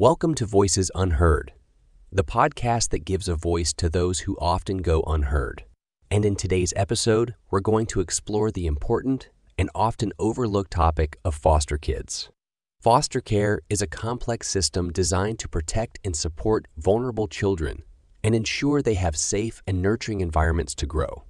[0.00, 1.54] Welcome to Voices Unheard,
[2.12, 5.64] the podcast that gives a voice to those who often go unheard.
[6.08, 11.34] And in today's episode, we're going to explore the important and often overlooked topic of
[11.34, 12.30] foster kids.
[12.80, 17.82] Foster care is a complex system designed to protect and support vulnerable children
[18.22, 21.24] and ensure they have safe and nurturing environments to grow.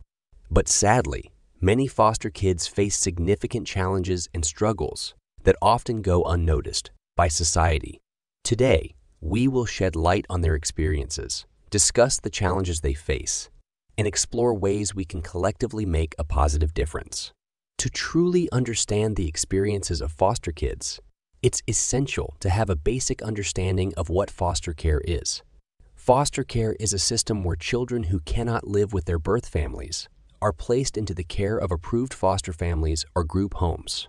[0.50, 5.14] But sadly, many foster kids face significant challenges and struggles
[5.45, 8.03] that often go unnoticed by society.
[8.48, 13.50] Today, we will shed light on their experiences, discuss the challenges they face,
[13.98, 17.30] and explore ways we can collectively make a positive difference.
[17.76, 20.98] To truly understand the experiences of foster kids,
[21.42, 25.42] it's essential to have a basic understanding of what foster care is.
[25.94, 30.08] Foster care is a system where children who cannot live with their birth families
[30.40, 34.08] are placed into the care of approved foster families or group homes.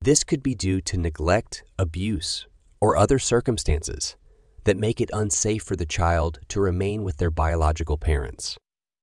[0.00, 2.46] This could be due to neglect, abuse,
[2.80, 4.16] or other circumstances
[4.64, 8.56] that make it unsafe for the child to remain with their biological parents.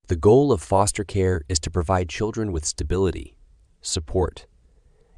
[0.07, 3.37] The goal of foster care is to provide children with stability,
[3.81, 4.47] support,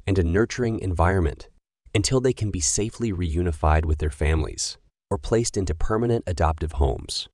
[0.06, 1.48] and a nurturing environment
[1.94, 4.78] until they can be safely reunified with their families
[5.10, 7.28] or placed into permanent adoptive homes.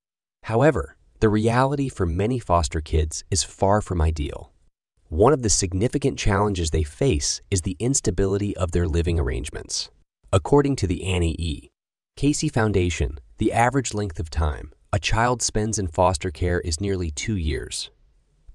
[0.45, 4.53] However, the reality for many foster kids is far from ideal.
[5.09, 9.91] One of the significant challenges they face is the instability of their living arrangements.
[10.33, 11.71] According to the Annie E.
[12.17, 17.13] Casey Foundation, the average length of time a child spends in foster care is nearly
[17.13, 17.91] two years.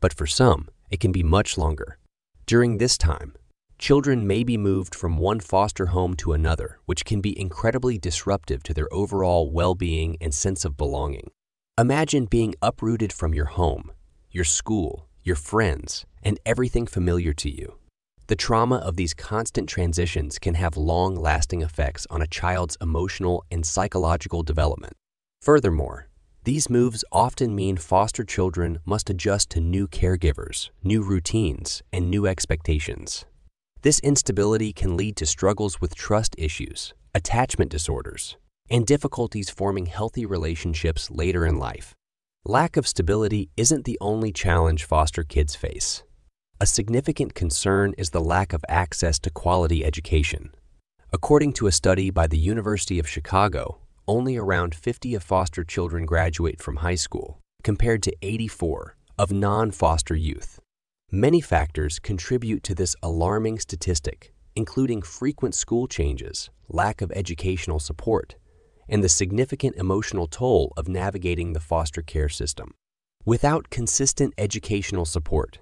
[0.02, 1.98] But for some, it can be much longer.
[2.46, 3.36] During this time,
[3.78, 8.64] children may be moved from one foster home to another, which can be incredibly disruptive
[8.64, 11.30] to their overall well being and sense of belonging.
[11.78, 13.92] Imagine being uprooted from your home,
[14.30, 17.78] your school, your friends, and everything familiar to you.
[18.32, 23.44] The trauma of these constant transitions can have long lasting effects on a child's emotional
[23.52, 24.94] and psychological development.
[25.42, 26.08] Furthermore,
[26.46, 32.26] these moves often mean foster children must adjust to new caregivers, new routines, and new
[32.26, 33.26] expectations.
[33.82, 38.38] This instability can lead to struggles with trust issues, attachment disorders,
[38.70, 41.96] and difficulties forming healthy relationships later in life.
[42.46, 46.04] Lack of stability isn't the only challenge foster kids face.
[46.62, 50.54] A significant concern is the lack of access to quality education.
[51.12, 56.06] According to a study by the University of Chicago, only around 50 of foster children
[56.06, 60.60] graduate from high school, compared to 84 of non foster youth.
[61.10, 68.36] Many factors contribute to this alarming statistic, including frequent school changes, lack of educational support,
[68.88, 72.76] and the significant emotional toll of navigating the foster care system.
[73.26, 75.58] Without consistent educational support,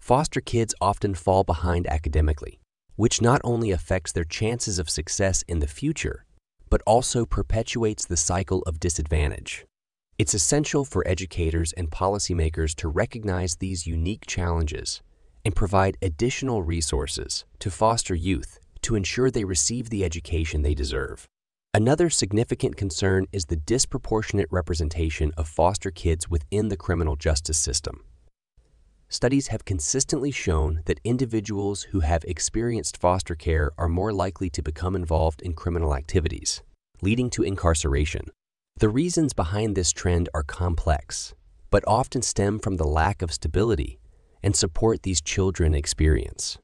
[0.00, 2.58] foster kids often fall behind academically,
[2.96, 6.24] which not only affects their chances of success in the future,
[6.70, 9.66] but also perpetuates the cycle of disadvantage.
[10.18, 15.02] It's essential for educators and policymakers to recognize these unique challenges
[15.44, 21.26] and provide additional resources to foster youth to ensure they receive the education they deserve.
[21.72, 28.04] Another significant concern is the disproportionate representation of foster kids within the criminal justice system
[29.10, 34.62] studies have consistently shown that individuals who have experienced foster care are more likely to
[34.62, 36.62] become involved in criminal activities,
[37.02, 38.30] leading to incarceration.
[38.78, 41.34] The reasons behind this trend are complex,
[41.70, 43.98] but often stem from the lack of stability
[44.42, 46.56] and support these children experience.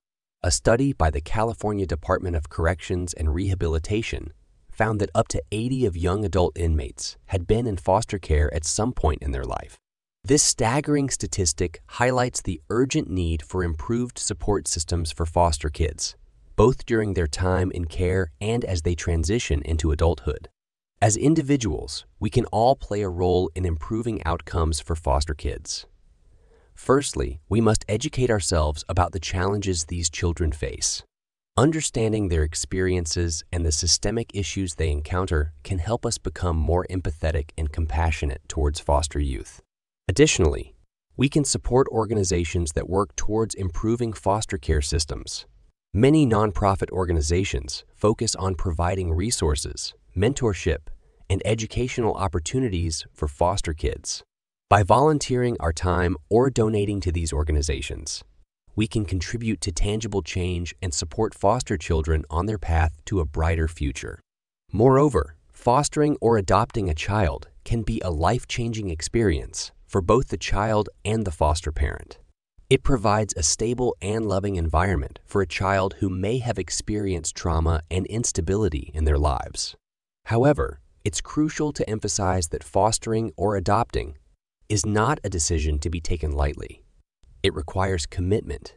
[0.42, 4.32] A study by the California Department of Corrections and Rehabilitation
[4.70, 8.64] found that up to 80 of young adult inmates had been in foster care at
[8.64, 9.78] some point in their life.
[10.28, 16.16] This staggering statistic highlights the urgent need for improved support systems for foster kids,
[16.56, 20.48] both during their time in care and as they transition into adulthood.
[21.00, 25.86] As individuals, we can all play a role in improving outcomes for foster kids.
[26.74, 31.04] Firstly, we must educate ourselves about the challenges these children face.
[31.56, 37.50] Understanding their experiences and the systemic issues they encounter can help us become more empathetic
[37.56, 39.62] and compassionate towards foster youth.
[40.08, 40.76] Additionally,
[41.16, 45.46] we can support organizations that work towards improving foster care systems.
[45.92, 50.88] Many nonprofit organizations focus on providing resources, mentorship,
[51.28, 54.22] and educational opportunities for foster kids.
[54.70, 58.22] By volunteering our time or donating to these organizations,
[58.76, 63.26] we can contribute to tangible change and support foster children on their path to a
[63.26, 64.20] brighter future.
[64.70, 70.36] Moreover, fostering or adopting a child can be a life changing experience for both the
[70.36, 72.18] child and the foster parent.
[72.68, 77.82] It provides a stable and loving environment for a child who may have experienced trauma
[77.90, 79.76] and instability in their lives.
[80.24, 84.16] However, it's crucial to emphasize that fostering or adopting
[84.68, 86.82] is not a decision to be taken lightly.
[87.44, 88.74] It requires commitment,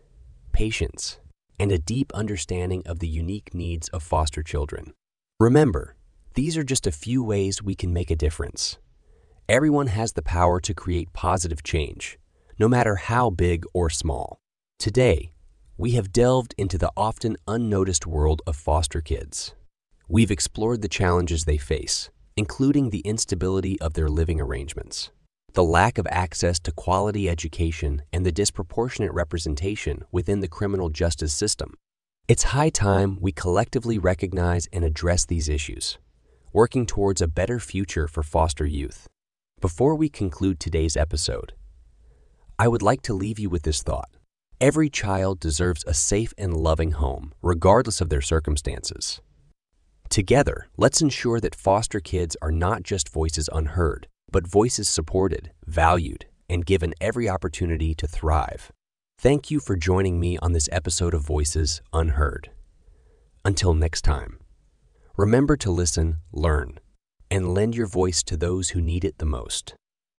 [0.51, 1.17] patience,
[1.59, 4.94] and a deep understanding of the unique needs of foster children.
[5.39, 5.95] Remember,
[6.35, 8.77] these are just a few ways we can make a difference.
[9.50, 12.19] Everyone has the power to create positive change,
[12.60, 14.38] no matter how big or small.
[14.78, 15.34] Today,
[15.75, 19.56] we have delved into the often unnoticed world of foster kids.
[20.07, 25.10] We've explored the challenges they face, including the instability of their living arrangements,
[25.54, 31.34] the lack of access to quality education, and the disproportionate representation within the criminal justice
[31.34, 31.74] system.
[32.28, 35.98] It's high time we collectively recognize and address these issues,
[36.54, 39.07] working towards a better future for foster youth.
[39.61, 41.51] Before we conclude today's episode,
[42.57, 44.09] I would like to leave you with this thought.
[44.61, 49.19] Every child deserves a safe and loving home, regardless of their circumstances.
[50.07, 56.25] Together, let's ensure that foster kids are not just voices unheard, but voices supported, valued,
[56.50, 58.71] and given every opportunity to thrive.
[59.17, 62.50] Thank you for joining me on this episode of Voices Unheard.
[63.44, 64.39] Until next time,
[65.17, 66.79] remember to listen, learn,
[67.31, 69.75] and lend your voice to those who need it the most.